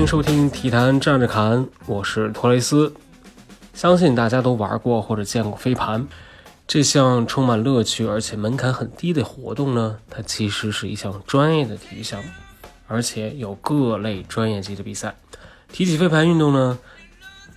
[0.00, 2.90] 欢迎收听体坛站着侃，我是托雷斯。
[3.74, 6.08] 相信大家都玩过或者见过飞盘，
[6.66, 12.30] 这项充满乐趣而且门槛很低的活动呢，它其实是一项专业的体育项目，
[12.88, 15.14] 而且有各类专业级的比赛。
[15.70, 16.78] 提起飞盘运动呢，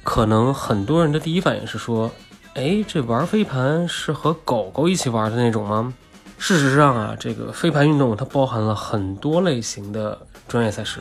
[0.03, 2.11] 可能很多人的第一反应是说
[2.55, 5.93] ：“哎，这玩飞盘是和狗狗一起玩的那种吗？”
[6.37, 10.99] 事实上啊，这个飞盘运动它包含了很多类型的专业赛事。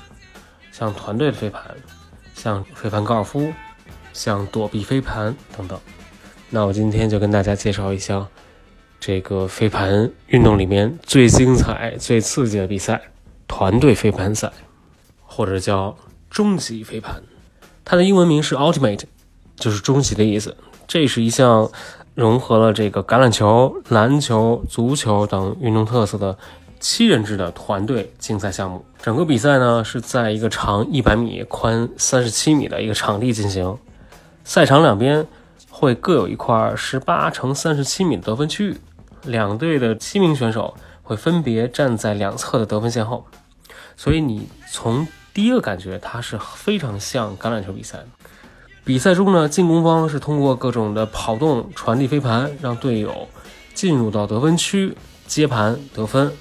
[0.73, 1.63] 像团队的飞盘，
[2.35, 3.53] 像飞盘高尔夫，
[4.15, 5.79] 像躲避飞盘等等。
[6.49, 8.27] 那我今天就跟大家介绍一下
[8.99, 13.01] 这个飞盘运动里面最精彩、最刺激的比赛——
[13.47, 14.51] 团队飞盘赛，
[15.21, 15.95] 或者叫
[16.31, 17.23] 终极飞盘。
[17.85, 19.03] 它的英文名是 Ultimate，
[19.57, 20.57] 就是终极的意思。
[20.89, 21.71] 这是一项
[22.15, 26.39] 融合了这个橄榄球、篮球、足球等运动特色的。
[26.83, 33.79] 七人制的团队竞赛项目，整个比赛呢是在一个长一百米、宽三十七米的一个场地进行。
[34.43, 35.25] 赛场两边
[35.71, 38.77] 会各有一块十八乘三十七米的得分区域，
[39.27, 43.25] 两队的七名选手会分别站在两侧的得分线后。
[43.97, 48.01] 所以你从第一个感觉，它是非常像橄榄球比赛。
[48.85, 53.29] 比赛中呢，进攻方是通过各种的跑动、传递飞盘，让队友
[53.73, 54.97] 进入到得分区
[55.29, 56.33] 接盘得分。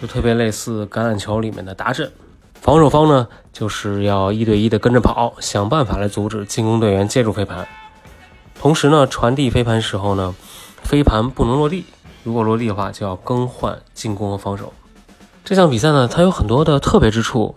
[0.00, 2.08] 就特别类似橄榄球里面的达阵，
[2.54, 7.66] 防守方呢就是要一对一的跟着跑，想办法来阻止进攻队员接住飞盘。
[8.54, 10.32] 同时呢，传递飞盘时候呢，
[10.84, 11.84] 飞盘不能落地，
[12.22, 14.72] 如果落地的话就要更换进攻和防守。
[15.44, 17.56] 这项比赛呢，它有很多的特别之处，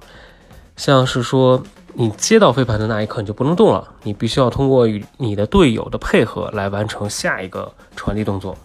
[0.76, 1.62] 像是说
[1.94, 8.58] 你接到飞盘的那一刻你就不能动了，你必须要通过与你的队友的配合来完成下一个传递动作。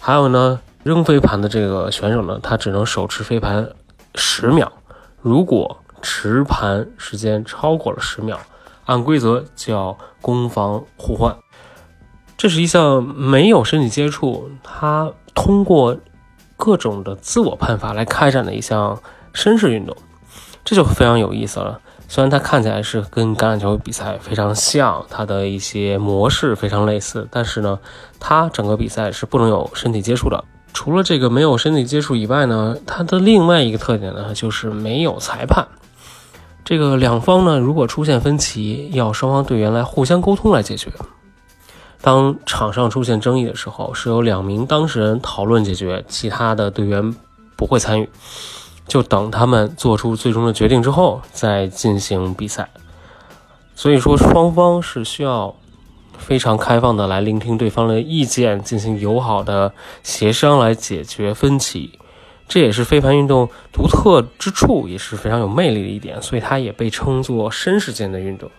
[0.00, 0.58] 还有呢。
[0.88, 3.68] 扔飞盘的这个选手呢，他只能手持飞盘
[4.14, 4.72] 十秒。
[5.20, 8.40] 如果持盘时间超过了十秒，
[8.86, 11.36] 按规则叫攻防互换。
[12.38, 15.94] 这是一项没有身体接触，他通过
[16.56, 18.98] 各种的自我判罚来开展的一项
[19.34, 19.94] 绅士运动，
[20.64, 21.78] 这就非常有意思了。
[22.08, 27.78] 虽然它看起来是跟橄榄球比赛非常像，它的一些模式非常类似，但是呢，
[28.18, 30.42] 它整个比赛是不能有身体接触的。
[30.72, 35.66] 除了这个没有身体接触以外呢，它的另外一个特点呢，就是没有裁判。
[36.64, 40.92] 这个两方呢，如果出现分歧，要双方队员来互相沟通来解决。
[42.00, 47.14] 当场上出现争议的时候，是由两名当事人讨论解决，其他的队员
[47.56, 48.08] 不会参与，
[48.86, 52.68] 就等他们做出最终的决定之后再进行比赛。
[53.74, 55.54] 所以说，双方是需要。
[56.18, 61.98] 非常开放的来聆听对方的意见，进行友好的协商来解决分歧，
[62.46, 68.50] 这也是飞盘运动独特之处，也是非常有魅力的一点，所以它也被称作绅士间的运动。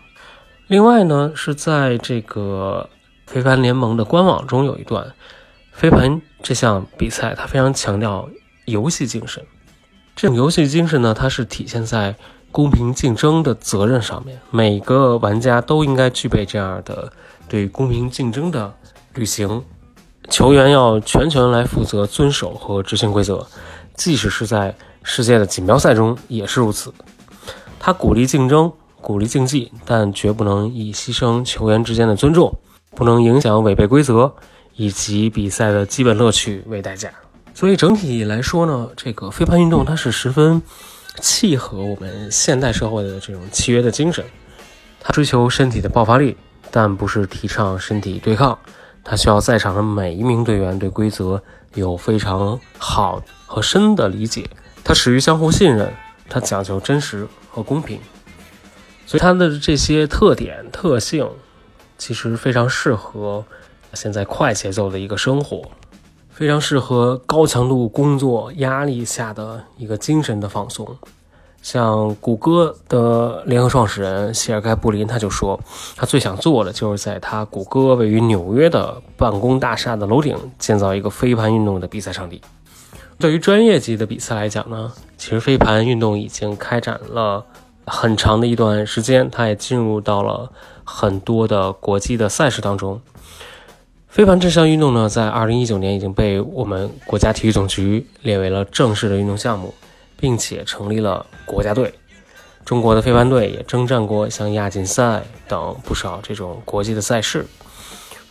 [0.68, 2.90] 另外呢，是在这个
[3.28, 5.14] 飞盘联盟的官网中有一段，
[5.72, 8.30] 飞盘这项比赛它非常强调
[8.66, 9.44] 游戏精神，
[10.16, 12.16] 这种游戏精神呢，它是体现在
[12.52, 17.12] 公平竞争的责任上面，每个玩家都应该具备这样的。
[17.50, 18.74] 对公平竞争的
[19.16, 19.62] 履行，
[20.30, 23.46] 球员要全权来负责遵守和执行规则，
[23.96, 24.74] 即使是在
[25.04, 26.94] 世界的锦标赛中也是如此。
[27.80, 28.72] 他鼓励竞争，
[29.02, 32.56] 鼓励竞技，但绝不能以牺牲球员之间的尊重，
[32.92, 34.32] 不能影响违背规则
[34.76, 37.12] 以及比赛的基本乐趣为代价。
[37.56, 40.62] 所以整体来说呢，这个飞盘运动它是十分
[41.20, 44.24] 契合我们现代社会的这种契约的精神，
[45.02, 46.38] 它追求身体的爆发力。
[46.72, 48.58] 但不是提倡身体对抗，
[49.04, 51.42] 他需要在场的每一名队员对规则
[51.74, 54.50] 有非常好和深的理解，
[54.84, 55.92] 他始于相互信任，
[56.28, 58.00] 他讲究真实和公平，
[59.06, 61.28] 所以他的这些特点特性，
[61.98, 63.44] 其实非常适合
[63.94, 65.64] 现在快节奏的一个生活，
[66.30, 70.98] 非常适合高强度工作压力下的一个精神的放松。
[71.62, 75.60] 像谷歌的联合创始人谢尔盖布林，他就说，
[75.96, 82.42] 他最想做的就是在他谷歌位于纽约的办公大厦的楼顶建造一个飞盘运动的比赛场地。
[83.20, 87.46] 对于专业级的比赛来讲呢，其实飞盘运动已经开展了
[87.86, 90.50] 很长的一段时间，它也进入到了
[90.86, 93.02] 很多的国际的赛事当中。
[94.08, 99.74] 飞盘这项运动呢，在二零一九年已经被我们国家体育总局列为了正式的运动项目。
[100.20, 101.94] 并且成立了国家队，
[102.66, 107.46] 中国的飞盘队也征战过像亚锦赛等不少这种国际的赛事。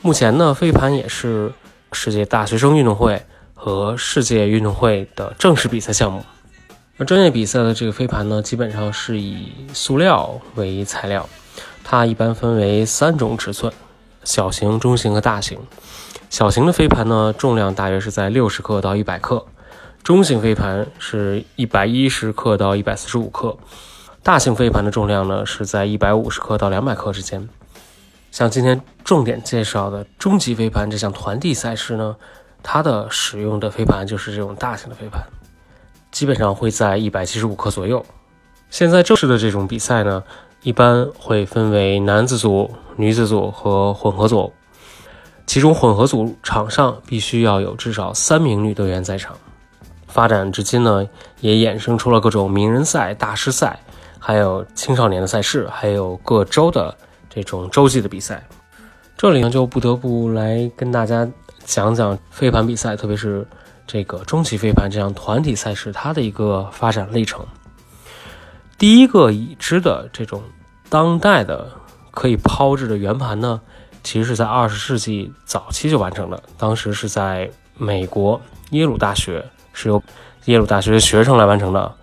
[0.01, 1.53] 目前呢，飞盘也是
[1.93, 3.21] 世界大学生运动会
[3.55, 6.23] 和世界运动会的正式比赛项目。
[6.99, 11.29] 而专业比赛的这个飞盘呢，基本上是以塑料为材料，
[11.83, 13.73] 它一般分为三种尺寸：
[14.25, 15.59] 小型、中型和大型。
[16.29, 19.47] 小型的飞盘呢，重量大约是在六十克到一百克；
[20.09, 23.59] 中型飞盘是一百一十克到一百四十五克；
[24.23, 27.47] 大型飞盘的重量呢，是在一百五十克到两百克之间。
[28.31, 32.17] 像今天重点介绍的终极飞盘这项团体赛事呢，
[32.63, 35.23] 它的使用的飞盘就是这种大型的飞盘，
[36.11, 38.03] 基本上会在一百七十五克左右。
[38.71, 40.25] 现在正式的这种比赛呢，
[40.63, 44.51] 一般会分为男子组、女子组和混合组，
[45.47, 49.37] 其中混合组场上必须要有至少三名女队员在场。
[50.09, 51.07] 发展至今呢，
[51.41, 53.79] 也衍生出了各种名人赛、大师赛，
[54.19, 56.93] 还有青少年的赛事，还有各州的。
[57.31, 58.43] 这种洲际的比赛，
[59.17, 61.29] 这里呢就不得不来跟大家
[61.65, 63.47] 讲讲飞盘比赛，特别是
[63.87, 67.47] 这个中级飞盘这样团体赛事它的一个发展历程。
[68.77, 70.43] 第一个已知的这种
[70.89, 71.71] 当代的
[72.11, 73.61] 可以抛掷的圆盘呢，
[74.03, 78.41] 其实是在二十世纪早期就完成的，当时是在美国
[78.71, 79.45] 耶鲁大学，
[79.79, 80.03] 是由
[80.47, 81.95] 耶鲁大学的学生来完成的。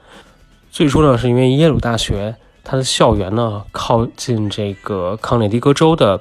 [0.72, 2.36] 最初呢，是因为耶鲁大学。
[2.68, 6.20] 它的校园呢，靠近这个康涅狄格州的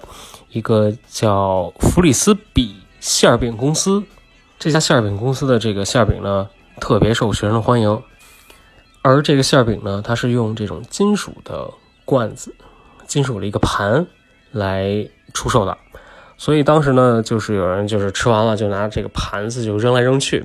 [0.50, 4.02] 一个叫弗里斯比馅饼公司。
[4.58, 6.50] 这家馅饼公司的这个馅饼呢，
[6.82, 8.02] 特别受学生欢迎。
[9.00, 11.70] 而这个馅饼呢，它是用这种金属的
[12.04, 12.54] 罐子、
[13.06, 14.06] 金属的一个盘
[14.50, 15.78] 来出售的。
[16.36, 20.44] 所以当时呢，就是有人就是吃完了就拿这个盘子就扔来扔去。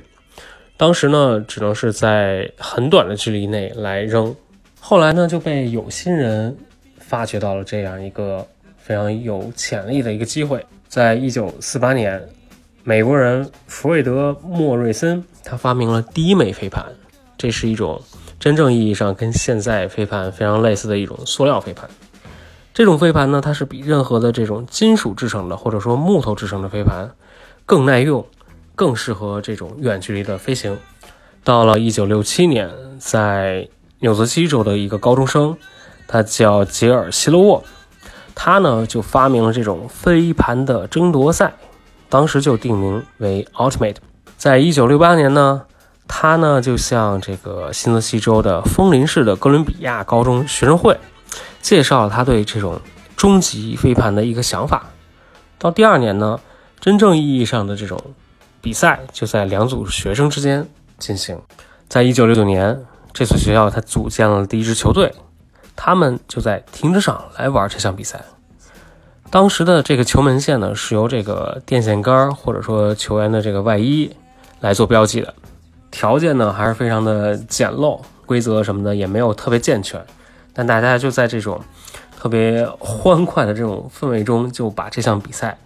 [0.80, 4.34] 当时呢，只能是在很短的距离内来扔。
[4.80, 6.56] 后来呢，就被有心人
[6.98, 8.46] 发掘到了这样一个
[8.78, 10.64] 非常有潜力的一个机会。
[10.88, 12.26] 在一九四八年，
[12.82, 16.82] 美国人弗瑞德·莫瑞森他发明了第一枚飞盘，
[17.36, 18.00] 这是一种
[18.38, 21.90] 真正意义上跟现在飞盘非常类似的一种塑料飞盘。
[22.72, 27.10] 这种飞盘呢，它是比任何的这种金属制成的或者说木头制成的飞盘
[27.66, 28.24] 更耐用，
[28.80, 30.74] 更适合这种远距离的飞行。
[31.44, 33.68] 到了一九六七年，在
[33.98, 35.54] 纽泽西州的一个高中生，
[36.08, 37.64] 他叫杰尔·希洛沃，
[38.34, 41.52] 他呢就发明了这种飞盘的争夺赛，
[42.08, 43.96] 当时就定名为 Ultimate。
[44.38, 45.60] 在一九六八年呢，
[46.08, 50.98] 他呢就向这个新泽西州的枫林市的哥伦比亚高中学生会
[51.60, 52.80] 介绍了他对这种
[53.14, 54.86] 终极飞盘的一个想法。
[55.58, 56.40] 到第二年呢，
[56.80, 58.02] 真正意义上的这种
[58.60, 60.66] 比赛就在两组学生之间
[60.98, 61.40] 进行。
[61.88, 62.80] 在一九六九年。
[63.12, 65.12] 这所学校他组建了第一支球队，
[65.74, 68.22] 他们就在停车场来玩这项比赛。
[69.30, 74.14] 当时的这个球门线呢，是由这个电线杆或者说球员的这个外衣
[74.60, 75.34] 来做标记的。
[75.90, 80.00] 条件呢还是非常的简陋，规则什么的也没有特别健全。
[80.52, 81.60] 但大家就在这种
[82.16, 85.58] 特别欢快的这种氛围中，就把这项比赛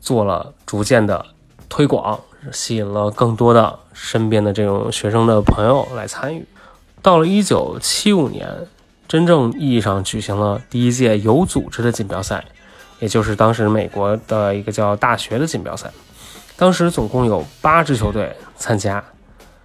[0.00, 1.26] 做了逐渐的
[1.68, 2.18] 推广，
[2.52, 6.46] 吸引了更多的身边的这种学生的朋友来参与。
[7.02, 8.48] 到了一九七五年，
[9.06, 12.44] 真正意义上举行了第一届有组织的锦标赛，
[12.98, 15.90] 也就是当时美国的一个叫大学的锦标赛。
[16.56, 19.04] 当时总共有八支球队参加，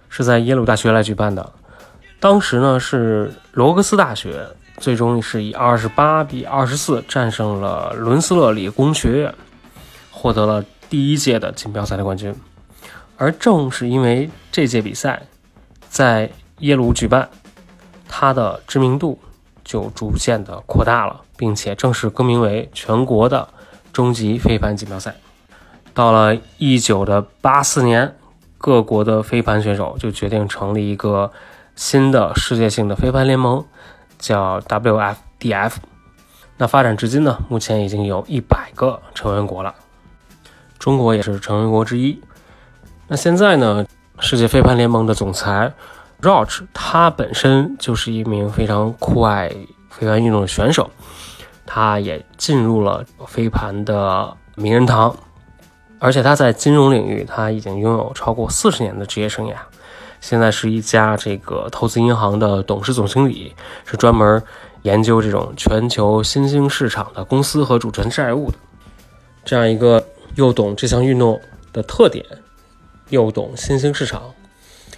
[0.08, 1.52] 是在耶鲁大学来举办的。
[2.20, 4.46] 当时呢是罗格斯大学，
[4.76, 9.34] 最终是以二十八比二十四战胜了伦斯勒理工学院，
[10.10, 12.32] 获得了第一届的锦标赛的冠军。
[13.22, 15.22] 而正是因为这届比赛，
[15.88, 17.28] 在耶鲁举办，
[18.08, 19.16] 它的知名度
[19.62, 23.48] 就逐渐的扩大了，并且正式更名为全国的
[23.92, 25.14] 终极飞盘锦标赛。
[25.94, 28.16] 到了一九的八四年，
[28.58, 31.30] 各国的飞盘选手就决定成立一个
[31.76, 33.64] 新的世界性的飞盘联盟，
[34.18, 35.74] 叫 WFDF。
[36.56, 39.72] 那发展至今呢，目前已经有一百个成员国了，
[40.80, 42.20] 中国也是成员国之一。
[43.12, 43.84] 那现在呢，
[44.20, 45.70] 世界飞盘联盟的总裁。
[46.22, 49.54] Roach 他本身就是一名非常酷爱
[49.90, 50.90] 飞盘运动的选手，
[51.66, 55.14] 他也进入了飞盘的名人堂，
[55.98, 59.56] 而且他在金融领域他已经拥有超过四十年的职业生涯，
[60.22, 63.54] 现在是一家这个投资银行的董事总经理，
[63.84, 64.42] 是专门
[64.84, 68.56] 研究这种全球新兴市场的公司和主权债务的，
[69.44, 70.02] 这样一个
[70.36, 71.38] 又懂这项运动
[71.74, 72.24] 的特点，
[73.12, 74.22] 又懂新兴市场。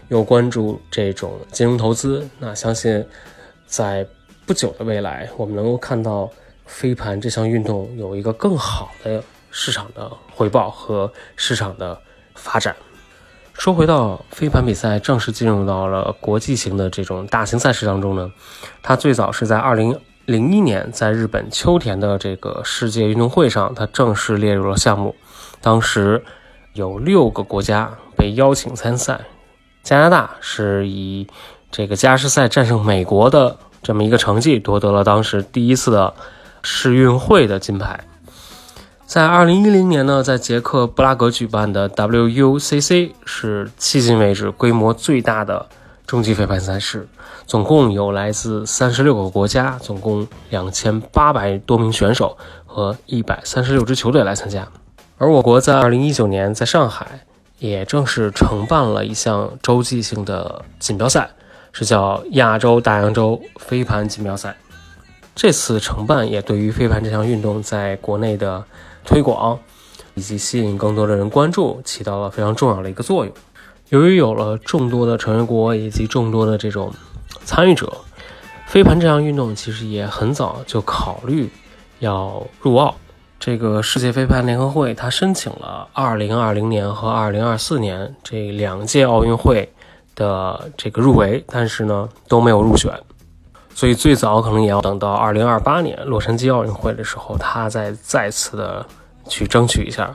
[0.09, 3.05] 又关注这种金融投资，那相信
[3.67, 4.07] 在
[4.45, 6.31] 不久的未来，我们能够看到
[6.67, 11.99] 飞盘这项运动有一个更好的市场的回报和市场的
[12.35, 12.77] 发展。
[13.55, 18.31] 说回到飞盘比赛正式进入到了国际型的这种大型赛事当中呢，
[18.83, 25.17] 它最早是在二零零一年在日本秋田的这个世界运动会上，它正式列入了项目。
[25.63, 26.23] 当时
[26.75, 29.21] 有六个国家被邀请参赛，
[29.85, 31.25] 加拿大是以
[31.71, 36.13] 这个加时赛战胜美国的这么一个成绩夺得了当时第一次的
[36.63, 38.01] 世运会的金牌。
[39.07, 45.69] 在二零一零年呢，在捷克布拉格举办的 WUCC 是迄今为止规模最大的
[46.05, 47.07] 中级飞盘赛事，
[47.47, 54.67] 总共有来自三十六个国家，总共两千八百多名选手和一百三十六支球队来参加。
[55.19, 57.21] 而我国在二零一九年在上海
[57.59, 61.31] 也正式承办了一项洲际性的锦标赛，
[61.73, 64.57] 是叫亚洲大洋洲飞盘锦标赛。
[65.35, 68.65] 这次承办也对于飞盘这项运动在国内的。
[69.07, 69.59] 推广
[70.15, 73.35] 以及吸引更多的人关注，起到了非常重要的一个作用。
[73.91, 76.91] 由于有了众多的成员国以及众多的这种
[77.45, 77.93] 参与者，
[78.67, 81.51] 飞盘这项运动其实也很早就考虑
[81.99, 82.97] 要入奥。
[83.45, 89.71] 这个世界飞盘联合会它申请了2020年和2024年这两届奥运会
[90.15, 92.91] 的这个入围，但是呢都没有入选，
[93.75, 98.87] 所以最早可能也要等到2028年洛杉矶奥运会的时候，他再再次的。
[99.27, 100.15] 去争取一下。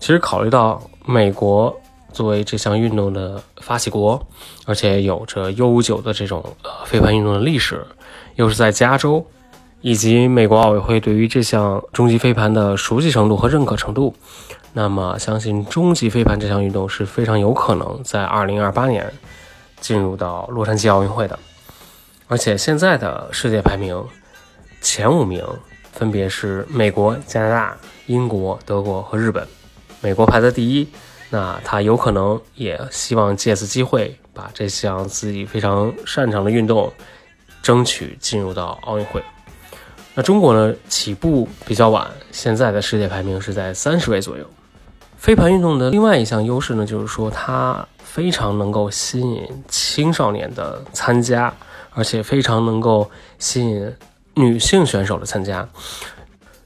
[0.00, 1.76] 其实考虑到美国
[2.12, 4.20] 作为这项运动的发起国，
[4.66, 7.84] 而且有着悠久的这种呃飞盘运动的历史，
[8.34, 9.24] 又是在加州，
[9.80, 14.14] 以及美国奥委会对于这项终极飞盘的熟悉程度和认可程度，
[14.72, 19.12] 那么相信终极飞盘这项运动是非常有可能在2028年
[19.80, 21.38] 进入到洛杉矶奥运会的。
[22.26, 24.04] 而且现在的世界排名
[24.80, 25.44] 前五名
[25.92, 27.76] 分别是美国、加拿大。
[28.08, 29.46] 英国、德国和日本，
[30.00, 30.88] 美国排在第一，
[31.28, 36.90] 那他有可能也希望借此机会把这项自己非常擅长的运动
[37.60, 39.22] 争取进入到奥运会。
[40.18, 44.44] 那中国呢，起步比较晚，现在的世界排名是在三十位左右。
[45.16, 51.54] 飞盘运动的另外一项优势呢，就是说它非常能够吸引青少年的参加，
[51.90, 53.08] 而且非常能够
[53.38, 53.94] 吸引
[54.34, 55.68] 女性选手的参加。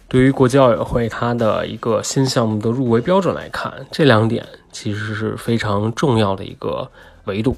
[0.09, 6.91] 对于国际奥委会它的一个新项目的入围标准来看，这两点其实是非常重要的一个
[7.25, 7.55] 维度。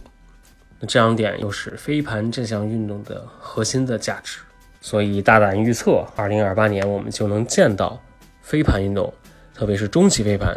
[0.80, 4.40] 那这两点又是飞盘这项运动的核心的价值。
[4.84, 7.98] 所以大胆预测，二零二八年我们就能见到
[8.42, 9.10] 飞盘运动，
[9.54, 10.54] 特别是中级飞盘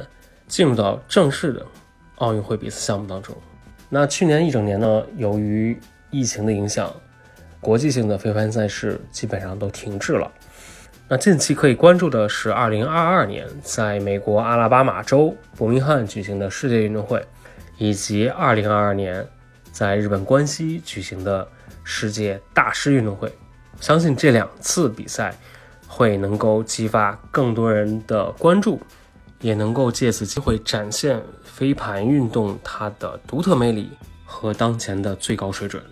[0.49, 1.65] 进入到正式的
[2.15, 3.33] 奥运会比赛项目当中。
[3.87, 5.79] 那去年一整年呢，由于
[6.11, 6.93] 疫情的影响，
[7.61, 10.29] 国际性的飞盘赛事基本上都停滞了。
[11.07, 17.23] 那近期可以关注的是2022年在美国阿拉巴马州伯明翰举行的世界运动会，
[17.77, 19.25] 以及2022年
[19.71, 21.47] 在日本关西举行的
[21.85, 23.31] 世界大师运动会。
[23.79, 25.35] 相信这两次比赛
[25.87, 28.79] 会能够激发更多人的关注，
[29.41, 33.89] 也能够借此机会展现飞盘运动它的独特魅力
[34.25, 35.83] 和当前的最高水准。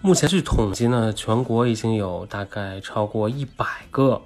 [0.00, 4.20] 目前据统计呢，全国已经有大概超过一百个。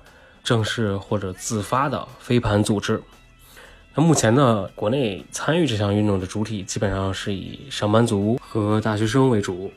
[0.45, 3.03] 正式或者自发的飞盘组织，
[3.97, 9.73] 那目前呢，国内参与这项运动的主体基本上是以上班族和大学生为主。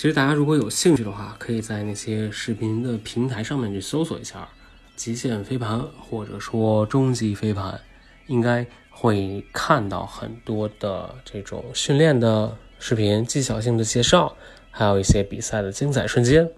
[0.00, 4.48] 其实大家如果有兴趣的话，可以在那些视频的平台上面去搜索一下
[4.96, 7.78] “极限飞盘”或者说“终极飞盘”，
[8.26, 14.34] 应该会看到很多的这种训练的视频、技巧性的介绍，
[14.70, 16.48] 还有一些比赛的精彩瞬间。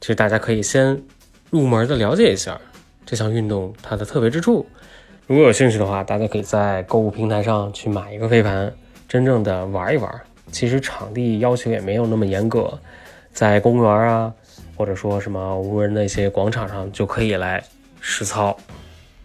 [0.00, 1.00] 其实大家可以先
[1.50, 2.60] 入门的了解一下。
[3.06, 4.66] 这项运动它的特别之处，
[5.28, 8.74] 如果有兴趣的话，大家可以在购物平台上去买一个飞盘，
[9.06, 10.20] 真正的玩一玩。
[10.54, 12.78] 其实场地要求也没有那么严格，
[13.32, 14.32] 在公园啊，
[14.76, 17.62] 或者说什么无人的一些广场上就可以来
[18.00, 18.56] 实操。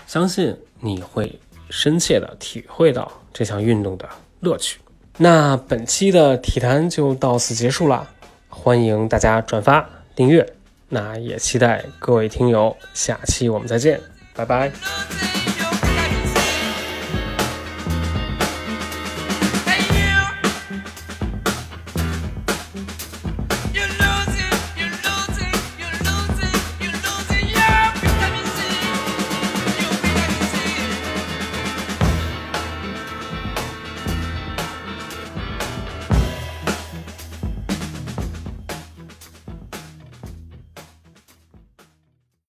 [0.08, 4.10] 相信你会深切的体会到这项运动的
[4.40, 4.80] 乐趣。
[5.18, 8.10] 那本期的体坛就到此结束了，
[8.50, 10.54] 欢迎大家转发订阅。
[10.90, 14.02] 那也期待各位听友下期我们再见，
[14.34, 15.29] 拜拜。